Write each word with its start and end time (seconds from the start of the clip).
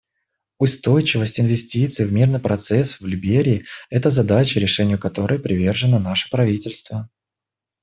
Устойчивость 0.57 1.39
инвестиций 1.39 2.07
в 2.07 2.11
мирный 2.11 2.39
процесс 2.39 2.99
в 2.99 3.05
Либерии— 3.05 3.65
это 3.91 4.09
задача, 4.09 4.59
решению 4.59 4.97
которой 4.97 5.37
привержено 5.37 5.99
наше 5.99 6.27
правительство. 6.31 7.07